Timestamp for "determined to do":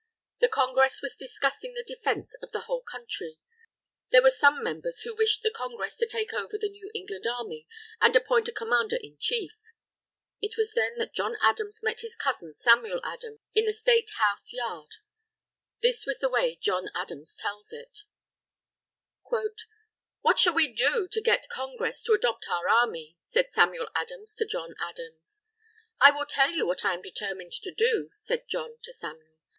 27.03-28.09